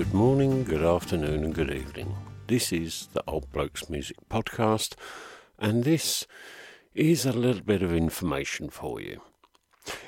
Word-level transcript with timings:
good 0.00 0.14
morning, 0.14 0.64
good 0.64 0.82
afternoon, 0.82 1.44
and 1.44 1.54
good 1.54 1.70
evening. 1.70 2.16
This 2.46 2.72
is 2.72 3.10
the 3.12 3.22
Old 3.28 3.52
Blokes 3.52 3.90
Music 3.90 4.16
Podcast, 4.30 4.94
and 5.58 5.84
this 5.84 6.26
is 6.94 7.26
a 7.26 7.34
little 7.34 7.60
bit 7.60 7.82
of 7.82 7.92
information 7.92 8.70
for 8.70 8.98
you. 8.98 9.20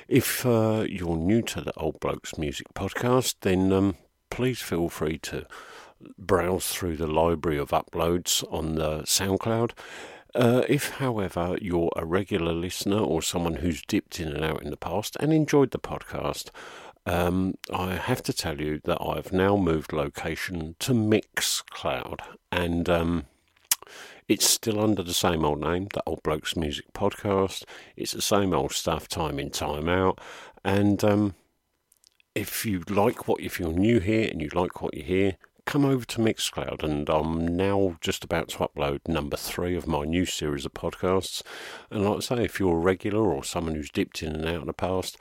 If 0.07 0.47
uh, 0.47 0.85
you're 0.89 1.15
new 1.15 1.43
to 1.43 1.61
the 1.61 1.73
Old 1.77 1.99
Blokes 1.99 2.39
Music 2.39 2.73
Podcast, 2.73 3.35
then 3.41 3.71
um, 3.71 3.95
please 4.31 4.63
feel 4.63 4.89
free 4.89 5.19
to 5.19 5.45
browse 6.17 6.69
through 6.69 6.97
the 6.97 7.05
library 7.05 7.59
of 7.59 7.69
uploads 7.69 8.43
on 8.51 8.73
the 8.73 9.03
SoundCloud. 9.03 9.73
Uh, 10.33 10.63
if, 10.67 10.89
however, 10.93 11.55
you're 11.61 11.91
a 11.95 12.03
regular 12.03 12.53
listener 12.53 12.97
or 12.97 13.21
someone 13.21 13.57
who's 13.57 13.83
dipped 13.83 14.19
in 14.19 14.29
and 14.29 14.43
out 14.43 14.63
in 14.63 14.71
the 14.71 14.75
past 14.75 15.15
and 15.19 15.31
enjoyed 15.31 15.69
the 15.69 15.77
podcast, 15.77 16.49
um, 17.05 17.55
I 17.71 17.95
have 17.95 18.23
to 18.23 18.33
tell 18.33 18.61
you 18.61 18.79
that 18.85 19.01
I've 19.01 19.33
now 19.33 19.57
moved 19.57 19.93
location 19.93 20.75
to 20.79 20.93
Mixcloud, 20.93 22.19
and 22.51 22.89
um, 22.89 23.25
it's 24.27 24.47
still 24.47 24.79
under 24.79 25.03
the 25.03 25.13
same 25.13 25.43
old 25.43 25.59
name, 25.59 25.87
the 25.93 26.03
Old 26.05 26.23
Blokes 26.23 26.55
Music 26.55 26.85
Podcast. 26.93 27.63
It's 27.95 28.13
the 28.13 28.21
same 28.21 28.53
old 28.53 28.71
stuff, 28.71 29.07
time 29.07 29.39
in, 29.39 29.49
time 29.49 29.89
out, 29.89 30.19
and 30.63 31.03
um, 31.03 31.35
if 32.35 32.65
you 32.65 32.83
like 32.89 33.27
what, 33.27 33.41
if 33.41 33.59
you're 33.59 33.73
new 33.73 33.99
here 33.99 34.29
and 34.31 34.41
you 34.41 34.49
like 34.53 34.81
what 34.81 34.95
you 34.95 35.03
hear, 35.03 35.37
come 35.65 35.85
over 35.85 36.05
to 36.05 36.19
Mixcloud, 36.19 36.83
and 36.83 37.09
I'm 37.09 37.55
now 37.55 37.97
just 38.01 38.23
about 38.23 38.49
to 38.49 38.57
upload 38.59 38.99
number 39.07 39.37
three 39.37 39.75
of 39.75 39.87
my 39.87 40.03
new 40.03 40.25
series 40.25 40.65
of 40.65 40.73
podcasts. 40.73 41.41
And 41.91 42.03
like 42.03 42.17
I 42.17 42.19
say, 42.19 42.45
if 42.45 42.59
you're 42.59 42.75
a 42.77 42.79
regular 42.79 43.31
or 43.31 43.43
someone 43.43 43.75
who's 43.75 43.91
dipped 43.91 44.23
in 44.23 44.33
and 44.35 44.45
out 44.45 44.61
in 44.61 44.67
the 44.67 44.73
past, 44.73 45.17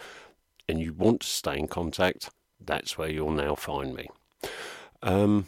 and 0.72 0.80
you 0.80 0.94
want 0.94 1.20
to 1.20 1.26
stay 1.26 1.58
in 1.58 1.68
contact, 1.68 2.30
that's 2.58 2.96
where 2.96 3.10
you'll 3.10 3.30
now 3.30 3.54
find 3.54 3.94
me. 3.94 4.08
Um, 5.02 5.46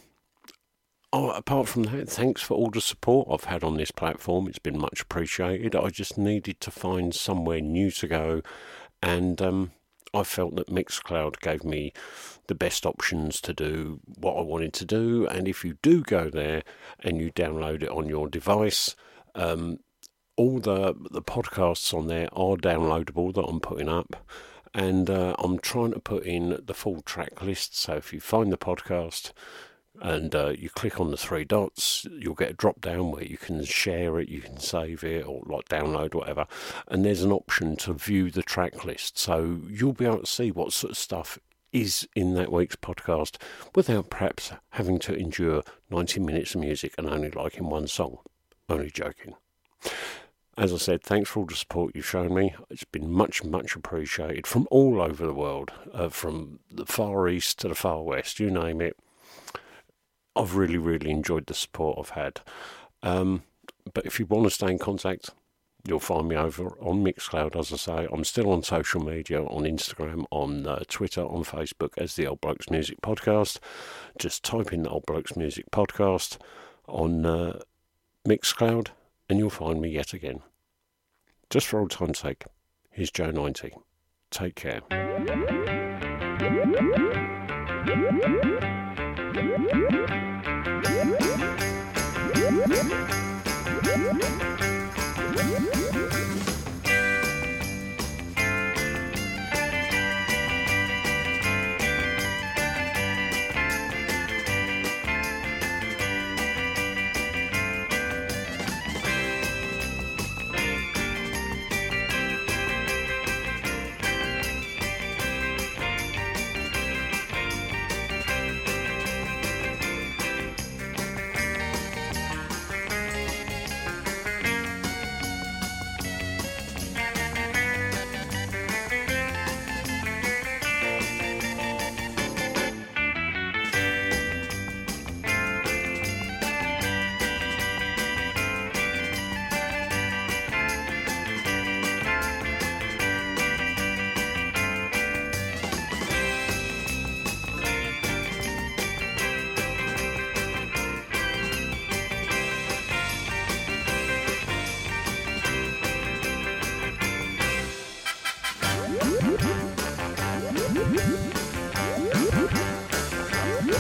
oh, 1.15 1.31
apart 1.31 1.67
from 1.67 1.85
that, 1.85 2.11
thanks 2.11 2.43
for 2.43 2.53
all 2.53 2.69
the 2.69 2.83
support 2.83 3.29
I've 3.31 3.45
had 3.45 3.65
on 3.65 3.79
this 3.79 3.91
platform. 3.91 4.47
It's 4.47 4.59
been 4.59 4.79
much 4.79 5.01
appreciated. 5.01 5.75
I 5.75 5.89
just 5.89 6.19
needed 6.19 6.61
to 6.61 6.71
find 6.71 7.15
somewhere 7.15 7.63
new 7.63 7.91
to 7.93 8.07
go, 8.07 8.43
and 9.03 9.41
um, 9.41 9.71
I 10.13 10.25
felt 10.25 10.57
that 10.57 10.69
Mixcloud 10.69 11.41
gave 11.41 11.65
me 11.65 11.95
the 12.47 12.55
best 12.55 12.85
options 12.85 13.41
to 13.41 13.55
do 13.55 14.01
what 14.19 14.37
I 14.37 14.43
wanted 14.43 14.75
to 14.75 14.85
do. 14.85 15.27
And 15.27 15.49
if 15.49 15.65
you 15.65 15.79
do 15.81 16.03
go 16.03 16.29
there 16.29 16.65
and 17.01 17.19
you 17.19 17.33
download 17.33 17.83
it 17.83 17.89
on 17.89 18.11
your 18.11 18.29
device, 18.29 18.95
um, 19.35 19.79
all 20.37 20.59
the 20.59 20.95
the 21.11 21.23
podcasts 21.23 21.95
on 21.95 22.09
there 22.09 22.29
are 22.35 22.57
downloadable 22.57 23.33
that 23.33 23.45
I'm 23.45 23.61
putting 23.61 23.89
up 23.89 24.17
and 24.75 25.09
uh, 25.09 25.37
I'm 25.39 25.59
trying 25.59 25.93
to 25.93 26.01
put 26.01 26.25
in 26.25 26.61
the 26.65 26.75
full 26.75 27.01
track 27.03 27.41
list. 27.41 27.77
So 27.77 27.95
if 27.95 28.13
you 28.13 28.21
find 28.21 28.53
the 28.53 28.59
podcast 28.59 29.33
and 30.03 30.35
uh, 30.35 30.53
you 30.59 30.69
click 30.69 31.01
on 31.01 31.13
the 31.13 31.17
three 31.17 31.45
dots, 31.45 32.07
you'll 32.11 32.35
get 32.35 32.51
a 32.51 32.55
drop 32.55 32.81
down 32.81 33.13
where 33.13 33.25
you 33.25 33.37
can 33.37 33.65
share 33.65 34.19
it, 34.19 34.29
you 34.29 34.41
can 34.41 34.59
save 34.59 35.05
it, 35.05 35.27
or 35.27 35.43
like 35.47 35.69
download 35.69 36.15
whatever. 36.15 36.47
And 36.89 37.05
there's 37.05 37.23
an 37.23 37.31
option 37.31 37.77
to 37.77 37.95
view 37.95 38.31
the 38.31 38.43
track 38.43 38.85
list, 38.85 39.17
so 39.17 39.61
you'll 39.69 39.93
be 39.93 40.07
able 40.07 40.21
to 40.21 40.27
see 40.27 40.51
what 40.51 40.73
sort 40.73 40.91
of 40.91 40.97
stuff 40.97 41.39
is 41.73 42.09
in 42.15 42.35
that 42.35 42.53
week's 42.53 42.77
podcast 42.77 43.37
without 43.75 44.09
perhaps 44.11 44.53
having 44.71 44.99
to 45.01 45.15
endure 45.15 45.63
90 45.91 46.21
minutes 46.21 46.55
of 46.55 46.61
music 46.61 46.95
and 46.99 47.09
only 47.09 47.31
liking 47.31 47.69
one 47.69 47.87
song. 47.87 48.19
Only 48.69 48.91
joking. 48.91 49.35
As 50.57 50.73
I 50.73 50.77
said, 50.77 51.03
thanks 51.03 51.31
for 51.31 51.41
all 51.41 51.47
the 51.47 51.57
support 51.57 51.97
you've 51.97 52.07
shown 52.07 52.33
me. 52.33 52.55
It's 52.71 52.85
been 52.85 53.11
much, 53.11 53.43
much 53.43 53.75
appreciated 53.75 54.47
from 54.47 54.69
all 54.71 55.01
over 55.01 55.27
the 55.27 55.35
world, 55.35 55.73
uh, 55.93 56.11
from 56.11 56.61
the 56.71 56.87
Far 56.87 57.29
East 57.29 57.59
to 57.61 57.69
the 57.69 57.75
Far 57.75 58.03
West, 58.03 58.39
you 58.39 58.51
name 58.51 58.81
it. 58.81 58.97
I've 60.37 60.55
really, 60.55 60.79
really 60.79 61.11
enjoyed 61.11 61.47
the 61.47 61.55
support 61.55 61.99
I've 61.99 62.11
had. 62.11 62.41
Um, 63.03 63.43
but 63.93 64.07
if 64.07 64.21
you 64.21 64.27
want 64.27 64.45
to 64.45 64.51
stay 64.51 64.71
in 64.71 64.79
contact, 64.79 65.31
you'll 65.85 65.99
find 65.99 66.29
me 66.29 66.37
over 66.37 66.69
on 66.81 67.05
Mixcloud, 67.05 67.57
as 67.57 67.73
I 67.73 67.77
say. 67.77 68.09
I'm 68.13 68.25
still 68.25 68.53
on 68.53 68.63
social 68.63 69.05
media, 69.05 69.43
on 69.43 69.65
Instagram, 69.65 70.25
on 70.31 70.69
uh, 70.69 70.85
Twitter, 70.87 71.23
on 71.23 71.43
Facebook 71.43 71.99
as 71.99 72.15
the 72.15 72.29
Old 72.29 72.41
Blokes 72.41 72.71
Music 72.71 73.01
Podcast. 73.01 73.59
Just 74.19 74.45
type 74.45 74.73
in 74.73 74.85
the 74.85 74.91
Old 74.91 75.07
Blokes 75.07 75.37
Music 75.37 75.69
Podcast 75.73 76.39
on 76.87 77.27
uh, 77.27 77.59
Mixcloud 78.25 78.89
and 79.29 79.39
you'll 79.39 79.51
find 79.51 79.81
me 79.81 79.91
yet 79.91 80.13
again. 80.13 80.41
Just 81.51 81.67
for 81.67 81.81
old 81.81 81.91
time's 81.91 82.19
sake, 82.19 82.45
here's 82.91 83.11
Joe 83.11 83.31
90. 83.31 83.73
Take 84.31 84.55
care. 84.57 84.81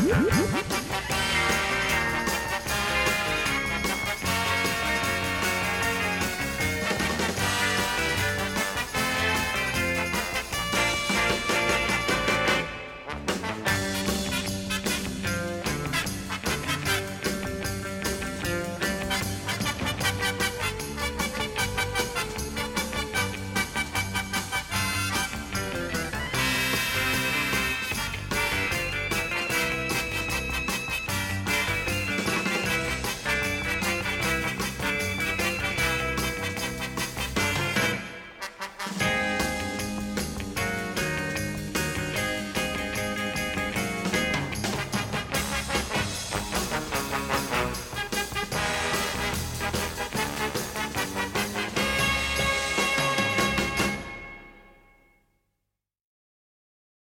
Música 0.03 0.84